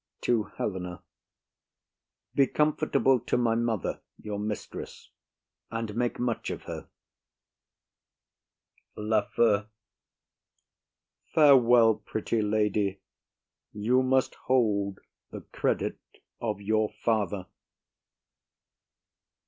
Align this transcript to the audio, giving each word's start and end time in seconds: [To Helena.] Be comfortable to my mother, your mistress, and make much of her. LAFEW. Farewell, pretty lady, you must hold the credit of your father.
[To 0.21 0.45
Helena.] 0.57 1.03
Be 2.33 2.47
comfortable 2.47 3.19
to 3.19 3.37
my 3.37 3.53
mother, 3.53 4.01
your 4.19 4.39
mistress, 4.39 5.11
and 5.69 5.95
make 5.95 6.17
much 6.17 6.49
of 6.49 6.63
her. 6.63 6.89
LAFEW. 8.95 9.67
Farewell, 11.35 11.93
pretty 11.93 12.41
lady, 12.41 12.99
you 13.73 14.01
must 14.01 14.33
hold 14.47 15.01
the 15.29 15.41
credit 15.41 15.99
of 16.39 16.59
your 16.59 16.89
father. 16.89 17.45